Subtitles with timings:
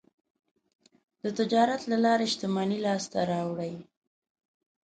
[1.23, 3.73] د تجارت له لارې شتمني لاسته راوړي.